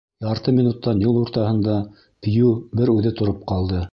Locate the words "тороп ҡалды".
3.23-3.87